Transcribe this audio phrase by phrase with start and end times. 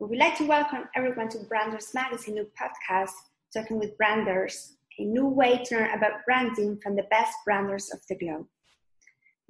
[0.00, 3.12] We would like to welcome everyone to Branders Magazine new podcast,
[3.52, 8.00] Talking with Branders, a new way to learn about branding from the best branders of
[8.08, 8.46] the globe.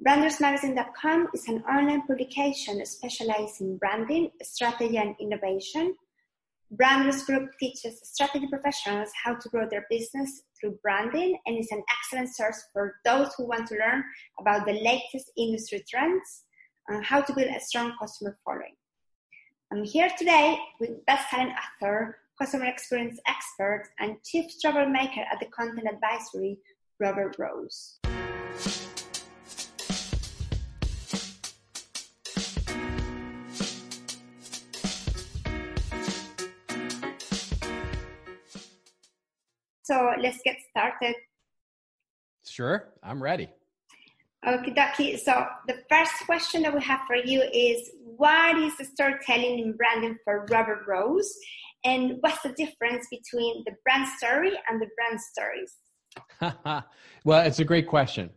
[0.05, 5.95] BrandersMagazine.com is an online publication specialized in branding, strategy, and innovation.
[6.73, 11.85] Branders Group teaches strategy professionals how to grow their business through branding and is an
[11.97, 14.03] excellent source for those who want to learn
[14.41, 16.43] about the latest industry trends
[16.89, 18.75] and how to build a strong customer following.
[19.73, 25.87] I'm here today with best-selling author, customer experience expert, and chief troublemaker at the Content
[25.87, 26.59] Advisory,
[26.99, 28.01] Robert Rose.
[39.85, 41.15] So let's get started.
[42.45, 43.51] Sure, I'm ready.
[44.47, 45.17] Okay, Ducky.
[45.19, 49.77] So the first question that we have for you is what is the storytelling in
[49.77, 51.31] branding for Robert Rose?
[51.85, 55.75] And what's the difference between the brand story and the brand stories?
[57.25, 58.31] well, it's a great question.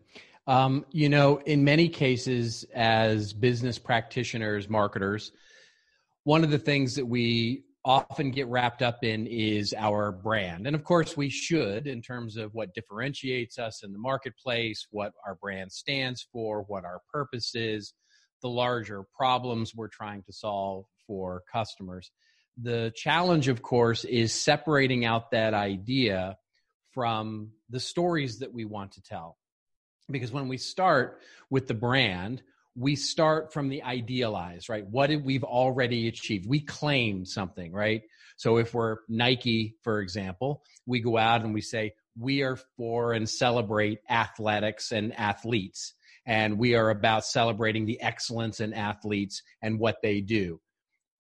[0.46, 5.32] Um, you know, in many cases, as business practitioners, marketers,
[6.26, 10.68] one of the things that we often get wrapped up in is our brand.
[10.68, 15.12] And of course, we should in terms of what differentiates us in the marketplace, what
[15.26, 17.94] our brand stands for, what our purpose is,
[18.42, 22.12] the larger problems we're trying to solve for customers.
[22.62, 26.38] The challenge, of course, is separating out that idea
[26.94, 29.38] from the stories that we want to tell.
[30.10, 32.44] Because when we start with the brand,
[32.76, 34.86] we start from the idealized, right?
[34.88, 36.48] What we've already achieved?
[36.48, 38.02] We claim something, right?
[38.38, 43.14] So if we're Nike, for example, we go out and we say, we are for
[43.14, 45.94] and celebrate athletics and athletes.
[46.26, 50.62] And we are about celebrating the excellence in athletes and what they do.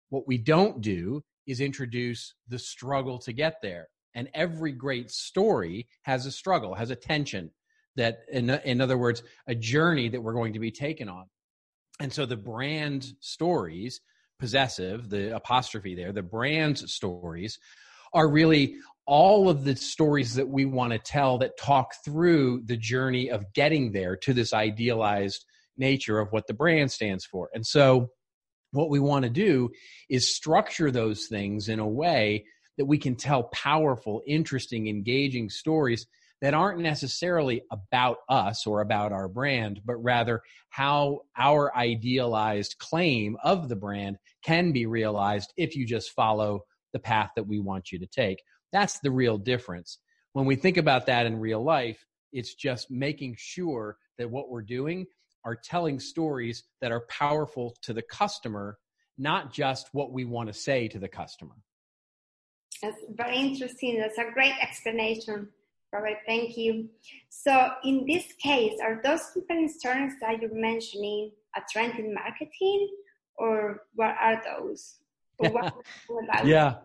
[0.09, 3.89] What we don't do is introduce the struggle to get there.
[4.15, 7.51] And every great story has a struggle, has a tension
[7.95, 11.25] that, in, in other words, a journey that we're going to be taken on.
[11.99, 14.01] And so the brand stories,
[14.39, 17.59] possessive, the apostrophe there, the brand stories
[18.13, 22.77] are really all of the stories that we want to tell that talk through the
[22.77, 25.45] journey of getting there to this idealized
[25.77, 27.49] nature of what the brand stands for.
[27.53, 28.09] And so
[28.71, 29.69] what we want to do
[30.09, 32.45] is structure those things in a way
[32.77, 36.07] that we can tell powerful, interesting, engaging stories
[36.43, 43.37] that aren't necessarily about us or about our brand, but rather how our idealized claim
[43.45, 46.59] of the brand can be realized if you just follow
[46.91, 48.43] the path that we want you to take.
[48.73, 49.99] That's the real difference.
[50.33, 54.63] When we think about that in real life, it's just making sure that what we're
[54.63, 55.05] doing
[55.45, 58.77] are telling stories that are powerful to the customer,
[59.17, 61.55] not just what we want to say to the customer.
[62.81, 63.97] That's very interesting.
[63.97, 65.47] That's a great explanation.
[65.93, 66.89] Robert, thank you.
[67.29, 72.89] So in this case, are those companies terms that you're mentioning a trend in marketing
[73.35, 74.95] or what are those?
[75.37, 75.73] What,
[76.43, 76.75] yeah.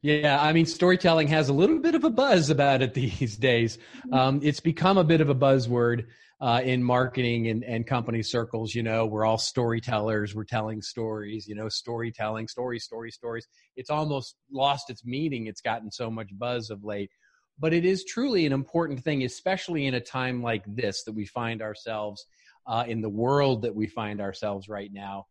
[0.00, 3.76] Yeah, I mean, storytelling has a little bit of a buzz about it these days.
[3.76, 4.14] Mm-hmm.
[4.14, 6.06] Um, it's become a bit of a buzzword
[6.40, 8.74] uh, in marketing and, and company circles.
[8.74, 10.34] You know, we're all storytellers.
[10.34, 11.46] We're telling stories.
[11.46, 13.46] You know, storytelling, stories, stories, stories.
[13.76, 15.46] It's almost lost its meaning.
[15.46, 17.10] It's gotten so much buzz of late
[17.58, 21.26] but it is truly an important thing, especially in a time like this that we
[21.26, 22.26] find ourselves
[22.66, 25.26] uh, in the world that we find ourselves right now.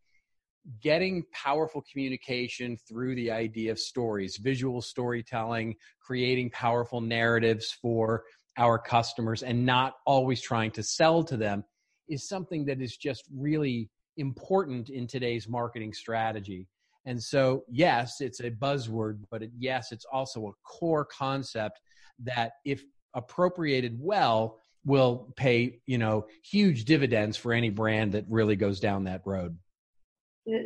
[0.80, 8.24] Getting powerful communication through the idea of stories, visual storytelling, creating powerful narratives for
[8.56, 11.64] our customers, and not always trying to sell to them
[12.08, 16.66] is something that is just really important in today's marketing strategy.
[17.04, 21.80] And so, yes, it's a buzzword, but it, yes, it's also a core concept
[22.22, 28.56] that if appropriated well will pay you know huge dividends for any brand that really
[28.56, 29.56] goes down that road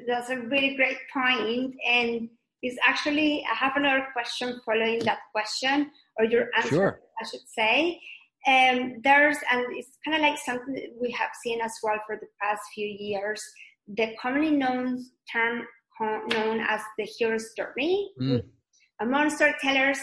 [0.09, 2.29] that's a really great point and
[2.63, 7.01] is actually i have another question following that question or your answer sure.
[7.21, 8.01] i should say
[8.47, 12.17] um, there's and it's kind of like something that we have seen as well for
[12.17, 13.43] the past few years
[13.97, 15.63] the commonly known term
[16.01, 18.43] known as the hero story mm.
[19.01, 19.99] among storytellers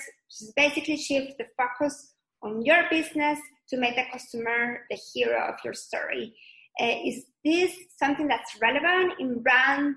[0.55, 2.13] basically shift the focus
[2.43, 3.39] on your business
[3.69, 6.33] to make the customer the hero of your story.
[6.79, 9.95] Uh, is this something that's relevant in brand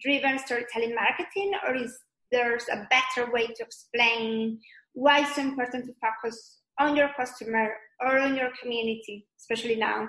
[0.00, 1.98] driven storytelling marketing, or is
[2.30, 4.60] there a better way to explain
[4.92, 10.08] why it's so important to focus on your customer or on your community, especially now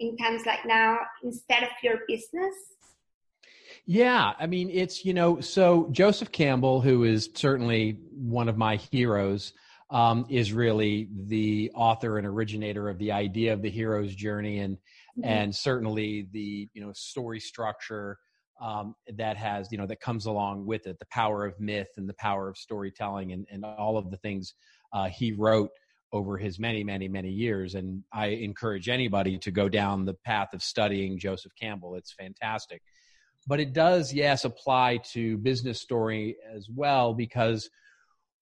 [0.00, 2.54] in times like now, instead of your business?
[3.90, 8.76] Yeah, I mean, it's, you know, so Joseph Campbell, who is certainly one of my
[8.76, 9.54] heroes,
[9.88, 14.76] um, is really the author and originator of the idea of the hero's journey and
[14.76, 15.24] mm-hmm.
[15.24, 18.18] and certainly the you know story structure
[18.60, 22.06] um, that has you know that comes along with it the power of myth and
[22.06, 24.52] the power of storytelling and, and all of the things
[24.92, 25.70] uh, he wrote
[26.12, 27.74] over his many many many years.
[27.74, 31.94] And i encourage anybody to go down the path of studying joseph campbell.
[31.94, 32.82] It's fantastic
[33.46, 37.68] but it does yes apply to business story as well because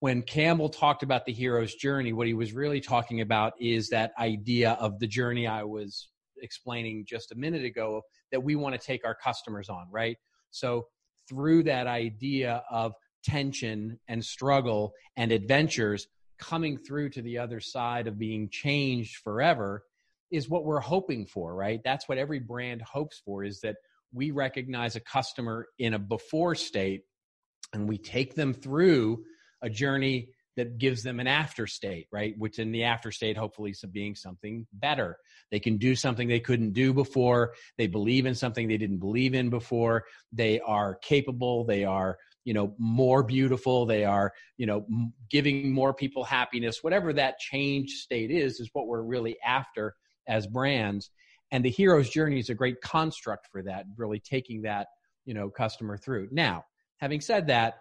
[0.00, 4.12] when Campbell talked about the hero's journey, what he was really talking about is that
[4.18, 6.08] idea of the journey I was
[6.42, 10.16] explaining just a minute ago that we want to take our customers on, right?
[10.50, 10.86] So,
[11.28, 12.94] through that idea of
[13.24, 16.06] tension and struggle and adventures
[16.38, 19.82] coming through to the other side of being changed forever
[20.30, 21.80] is what we're hoping for, right?
[21.84, 23.76] That's what every brand hopes for is that
[24.12, 27.02] we recognize a customer in a before state
[27.72, 29.24] and we take them through
[29.62, 32.34] a journey that gives them an after state, right?
[32.38, 35.18] Which in the after state, hopefully, being something better.
[35.50, 37.52] They can do something they couldn't do before.
[37.76, 40.04] They believe in something they didn't believe in before.
[40.32, 41.64] They are capable.
[41.64, 43.84] They are, you know, more beautiful.
[43.84, 44.86] They are, you know,
[45.30, 46.78] giving more people happiness.
[46.82, 49.94] Whatever that change state is, is what we're really after
[50.26, 51.10] as brands.
[51.52, 54.88] And the hero's journey is a great construct for that, really taking that,
[55.24, 56.28] you know, customer through.
[56.32, 56.64] Now,
[56.98, 57.78] having said that,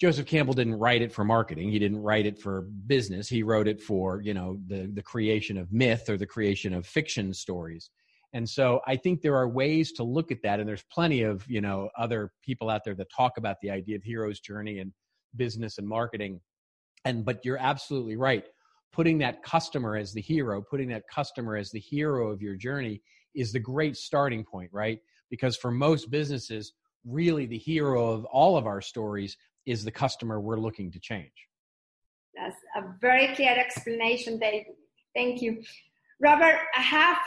[0.00, 1.70] Joseph Campbell didn't write it for marketing.
[1.70, 3.28] He didn't write it for business.
[3.28, 6.86] He wrote it for, you know, the, the creation of myth or the creation of
[6.86, 7.90] fiction stories.
[8.32, 10.58] And so I think there are ways to look at that.
[10.58, 13.96] And there's plenty of, you know, other people out there that talk about the idea
[13.96, 14.92] of hero's journey and
[15.36, 16.40] business and marketing.
[17.04, 18.44] And, but you're absolutely right.
[18.92, 23.00] Putting that customer as the hero, putting that customer as the hero of your journey
[23.34, 25.00] is the great starting point, right?
[25.30, 26.74] Because for most businesses,
[27.06, 29.36] really the hero of all of our stories
[29.66, 31.32] is the customer we're looking to change.
[32.34, 34.64] That's a very clear explanation, Dave.
[35.14, 35.62] Thank you.
[36.20, 37.18] Robert, I have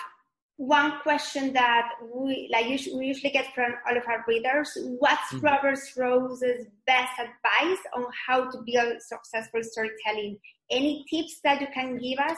[0.58, 4.78] one question that we like we usually get from all of our readers.
[5.00, 5.46] What's mm-hmm.
[5.46, 10.38] Robert Rose's best advice on how to build successful storytelling?
[10.72, 12.38] Any tips that you can give us?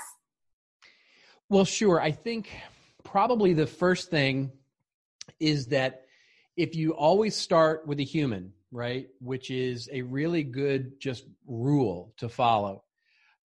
[1.50, 2.02] Well, sure.
[2.02, 2.50] I think
[3.04, 4.52] probably the first thing
[5.40, 6.06] is that
[6.58, 9.08] if you always start with a human, right?
[9.22, 12.84] Which is a really good just rule to follow.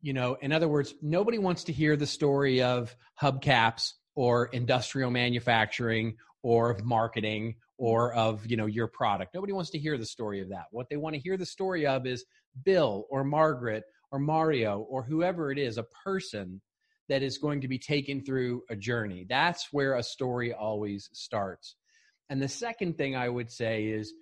[0.01, 5.11] You know, in other words, nobody wants to hear the story of hubcaps or industrial
[5.11, 9.35] manufacturing or of marketing or of, you know, your product.
[9.35, 10.67] Nobody wants to hear the story of that.
[10.71, 12.25] What they want to hear the story of is
[12.65, 16.61] Bill or Margaret or Mario or whoever it is, a person
[17.09, 19.27] that is going to be taken through a journey.
[19.29, 21.77] That's where a story always starts.
[22.29, 24.13] And the second thing I would say is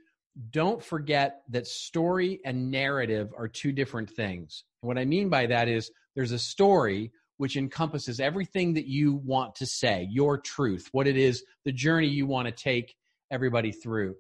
[0.51, 4.65] don't forget that story and narrative are two different things.
[4.81, 9.55] what I mean by that is there's a story which encompasses everything that you want
[9.55, 12.95] to say, your truth, what it is, the journey you want to take
[13.31, 14.15] everybody through.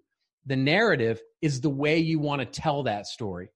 [0.47, 3.51] The narrative is the way you want to tell that story.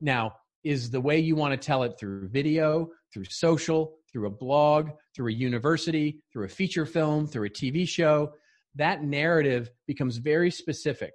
[0.00, 4.30] Now, is the way you want to tell it through video, through social, through a
[4.30, 8.34] blog, through a university, through a feature film, through a TV show.
[8.76, 11.12] That narrative becomes very specific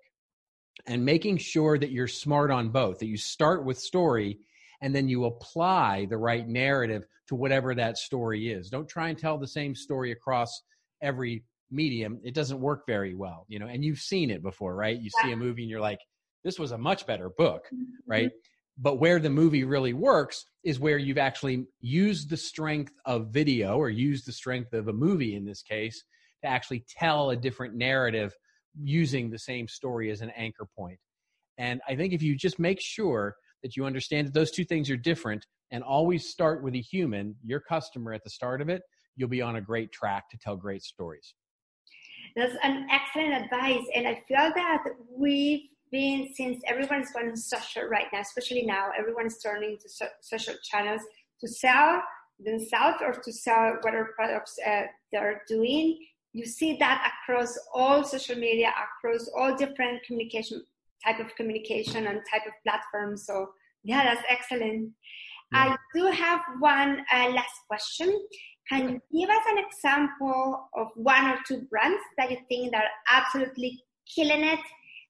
[0.88, 4.40] and making sure that you're smart on both, that you start with story
[4.84, 8.70] and then you apply the right narrative to whatever that story is.
[8.70, 10.62] Don't try and tell the same story across
[11.02, 12.20] every medium.
[12.22, 15.00] It doesn't work very well, you know, and you've seen it before, right?
[15.00, 16.00] You see a movie and you're like,
[16.44, 17.84] this was a much better book, mm-hmm.
[18.06, 18.32] right?
[18.78, 23.78] But where the movie really works is where you've actually used the strength of video
[23.78, 26.04] or used the strength of a movie in this case
[26.42, 28.36] to actually tell a different narrative
[28.84, 31.00] using the same story as an anchor point.
[31.58, 34.90] And I think if you just make sure that you understand that those two things
[34.90, 38.82] are different and always start with a human, your customer at the start of it,
[39.16, 41.34] you'll be on a great track to tell great stories.
[42.36, 43.86] That's an excellent advice.
[43.96, 44.84] And I feel that
[45.16, 50.56] we've been, since everyone's going social right now, especially now, everyone's turning to so- social
[50.64, 51.02] channels
[51.42, 52.02] to sell
[52.40, 56.00] themselves or to sell whatever products uh, they're doing
[56.34, 60.64] you see that across all social media, across all different communication
[61.06, 63.18] type of communication and type of platform.
[63.18, 63.50] So
[63.84, 64.92] yeah, that's excellent.
[65.52, 65.76] Yeah.
[65.76, 68.26] I do have one uh, last question.
[68.70, 72.84] Can you give us an example of one or two brands that you think that
[72.84, 73.84] are absolutely
[74.16, 74.60] killing it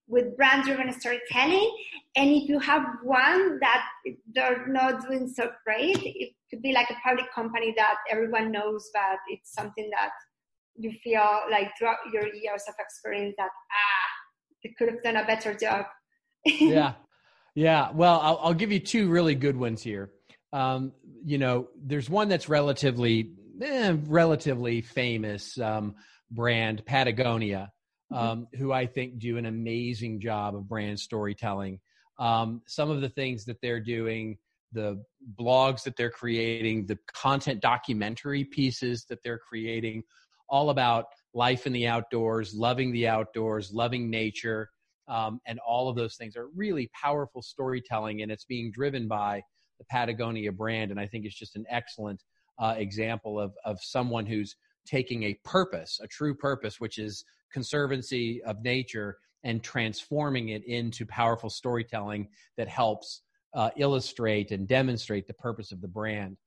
[0.08, 1.72] with brand-driven storytelling?
[2.16, 3.86] And if you have one that
[4.34, 8.90] they're not doing so great, it could be like a public company that everyone knows,
[8.94, 10.10] but it's something that
[10.76, 14.23] you feel like throughout your years of experience that ah
[14.78, 15.86] could have done a better job.
[16.46, 16.94] yeah,
[17.56, 17.92] yeah.
[17.92, 20.12] Well, I'll, I'll, give you two really good ones here.
[20.52, 20.94] Um,
[21.26, 25.96] you know, there's one that's relatively eh, relatively famous um,
[26.32, 27.72] brand, Patagonia,
[28.12, 28.24] mm-hmm.
[28.24, 31.80] um, who I think do an amazing job of brand storytelling.
[32.20, 34.38] Um, some of the things that they're doing,
[34.72, 35.04] the
[35.40, 40.04] blogs that they're creating, the content documentary pieces that they're creating,
[40.50, 44.70] all about life in the outdoors, loving the outdoors, loving nature,
[45.08, 49.42] um, and all of those things are really powerful storytelling, and it's being driven by
[49.80, 50.92] the Patagonia brand.
[50.92, 52.24] And I think it's just an excellent
[52.60, 58.42] uh, example of of someone who's taking a purpose, a true purpose, which is conservancy
[58.44, 63.22] of nature, and transforming it into powerful storytelling that helps
[63.54, 66.38] uh, illustrate and demonstrate the purpose of the brand.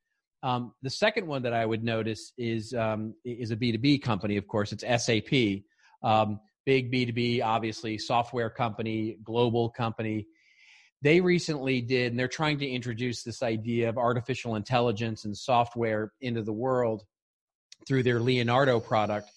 [0.46, 3.98] Um, the second one that I would notice is um, is a B two B
[3.98, 4.36] company.
[4.36, 5.64] Of course, it's SAP,
[6.04, 10.28] um, big B two B, obviously software company, global company.
[11.02, 16.12] They recently did, and they're trying to introduce this idea of artificial intelligence and software
[16.20, 17.02] into the world
[17.88, 19.28] through their Leonardo product.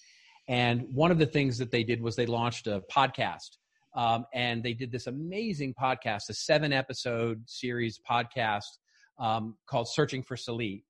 [0.46, 3.56] And one of the things that they did was they launched a podcast.
[3.96, 8.78] Um, and they did this amazing podcast, a seven episode series podcast
[9.18, 10.84] um, called Searching for Salit.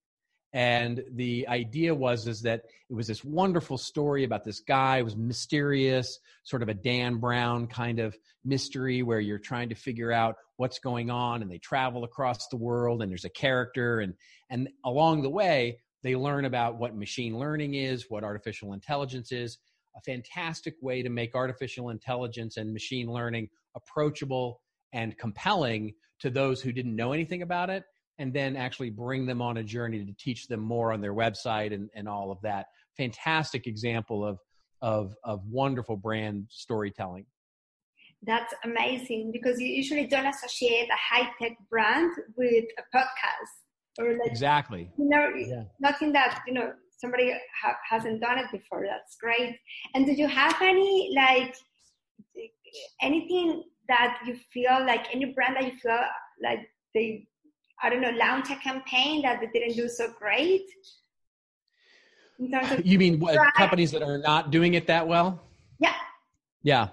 [0.52, 4.98] And the idea was is that it was this wonderful story about this guy.
[4.98, 9.76] It was mysterious, sort of a Dan Brown kind of mystery where you're trying to
[9.76, 11.42] figure out what's going on.
[11.42, 14.14] And they travel across the world, and there's a character, and
[14.50, 19.58] and along the way they learn about what machine learning is, what artificial intelligence is.
[19.96, 24.60] A fantastic way to make artificial intelligence and machine learning approachable
[24.92, 27.84] and compelling to those who didn't know anything about it,
[28.20, 31.72] and then actually bring them on a journey to teach them more on their website
[31.74, 32.66] and, and all of that.
[32.98, 34.38] Fantastic example of,
[34.82, 37.24] of, of wonderful brand storytelling.
[38.22, 44.12] That's amazing because you usually don't associate a high tech brand with a podcast or
[44.12, 45.64] like exactly you know yeah.
[45.80, 49.56] nothing that you know somebody ha- hasn't done it before that's great
[49.94, 51.56] and do you have any like
[53.02, 55.98] anything that you feel like any brand that you feel
[56.40, 56.60] like
[56.94, 57.26] they
[57.82, 60.66] i don't know launch a campaign that they didn't do so great?
[62.82, 65.42] You mean what, companies that are not doing it that well?
[65.78, 65.92] Yeah.
[66.62, 66.88] Yeah.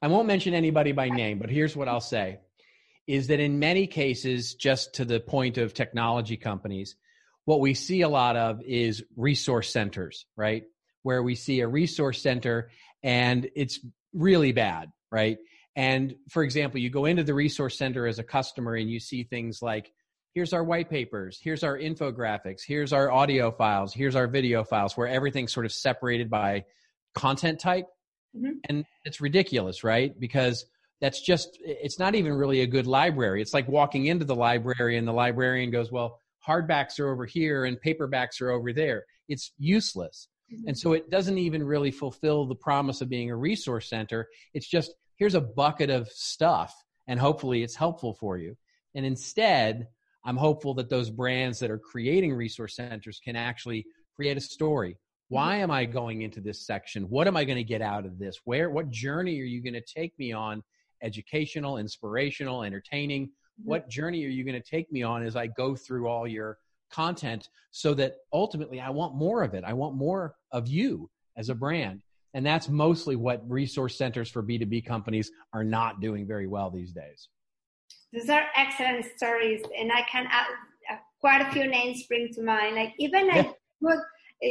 [0.00, 2.38] I won't mention anybody by name but here's what i'll say
[3.06, 6.96] is that in many cases, just to the point of technology companies,
[7.44, 10.64] what we see a lot of is resource centers, right?
[11.02, 12.70] Where we see a resource center
[13.02, 13.80] and it's
[14.14, 15.38] really bad, right?
[15.76, 19.24] And for example, you go into the resource center as a customer and you see
[19.24, 19.92] things like,
[20.34, 24.96] here's our white papers, here's our infographics, here's our audio files, here's our video files,
[24.96, 26.64] where everything's sort of separated by
[27.14, 27.86] content type.
[28.36, 28.58] Mm-hmm.
[28.68, 30.18] And it's ridiculous, right?
[30.18, 30.66] Because
[31.00, 34.96] that's just it's not even really a good library it's like walking into the library
[34.96, 39.52] and the librarian goes well hardbacks are over here and paperbacks are over there it's
[39.58, 40.68] useless mm-hmm.
[40.68, 44.68] and so it doesn't even really fulfill the promise of being a resource center it's
[44.68, 46.74] just here's a bucket of stuff
[47.06, 48.56] and hopefully it's helpful for you
[48.94, 49.88] and instead
[50.24, 53.84] i'm hopeful that those brands that are creating resource centers can actually
[54.16, 54.96] create a story
[55.28, 58.18] why am i going into this section what am i going to get out of
[58.18, 60.62] this where what journey are you going to take me on
[61.04, 63.26] educational, inspirational, entertaining.
[63.26, 63.68] Mm-hmm.
[63.68, 66.58] What journey are you going to take me on as I go through all your
[66.90, 69.62] content so that ultimately I want more of it?
[69.64, 72.02] I want more of you as a brand.
[72.34, 76.92] And that's mostly what resource centers for B2B companies are not doing very well these
[76.92, 77.28] days.
[78.12, 80.46] These are excellent stories, and I can add
[80.92, 82.76] uh, quite a few names spring to mind.
[82.76, 83.98] Like even like good,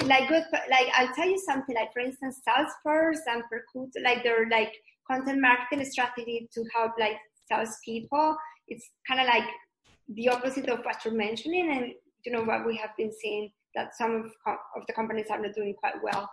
[0.06, 1.76] like good, like I'll tell you something.
[1.76, 4.74] Like for instance, Salesforce and Percut, like they're like
[5.10, 7.18] content marketing strategy to help like
[7.50, 8.36] salespeople.
[8.68, 9.50] It's kind of like
[10.10, 11.94] the opposite of what you're mentioning, and
[12.26, 15.54] you know what we have been seeing that some of, of the companies are not
[15.54, 16.30] doing quite well.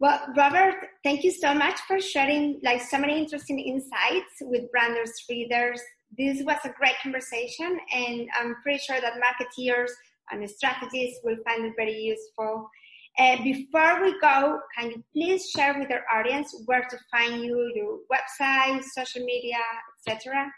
[0.00, 5.12] Well, Robert, thank you so much for sharing like so many interesting insights with branders
[5.28, 5.78] readers.
[6.16, 9.90] This was a great conversation, and I'm pretty sure that marketeers
[10.30, 12.70] and strategists will find it very useful.
[13.18, 17.70] Uh, before we go, can you please share with our audience where to find you,
[17.74, 19.58] your website, social media,
[20.06, 20.50] etc.?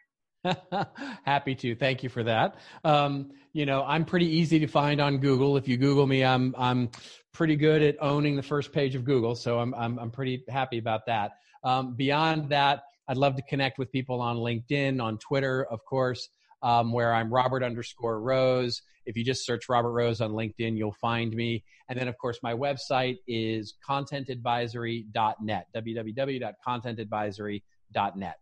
[1.25, 1.75] Happy to.
[1.75, 2.57] Thank you for that.
[2.85, 5.57] Um, you know, I'm pretty easy to find on Google.
[5.57, 6.91] If you Google me, I'm I'm
[7.33, 10.79] pretty good at owning the first page of Google, so I'm I'm, I'm pretty happy
[10.79, 11.33] about that.
[11.65, 16.29] Um, beyond that, I'd love to connect with people on LinkedIn, on Twitter, of course
[16.63, 18.83] um, where I'm Robert underscore Rose.
[19.05, 21.65] If you just search Robert Rose on LinkedIn, you'll find me.
[21.89, 28.37] And then, of course, my website is contentadvisory.net, www.contentadvisory.net.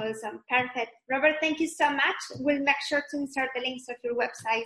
[0.00, 0.42] Awesome.
[0.48, 0.90] Perfect.
[1.10, 2.16] Robert, thank you so much.
[2.38, 4.64] We'll make sure to insert the links of your website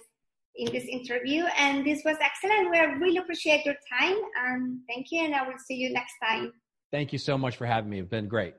[0.54, 1.44] in this interview.
[1.56, 2.70] And this was excellent.
[2.70, 4.16] We really appreciate your time.
[4.46, 5.24] And thank you.
[5.24, 6.52] And I will see you next time.
[6.92, 7.98] Thank you so much for having me.
[7.98, 8.54] It's been great.